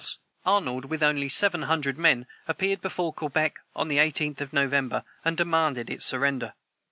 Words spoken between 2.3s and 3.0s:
appeared